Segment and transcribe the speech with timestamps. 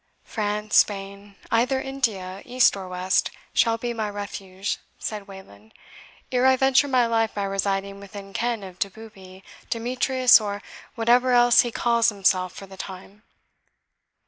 [0.23, 5.73] "France, Spain, either India, East or West, shall be my refuge," said Wayland,
[6.31, 10.63] "ere I venture my life by residing within ken of Doboobie, Demetrius, or
[10.95, 13.21] whatever else he calls himself for the time."